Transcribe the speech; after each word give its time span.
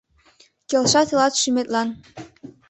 Келша 0.69 1.01
тылат 1.07 1.33
шӱметлан. 1.41 1.89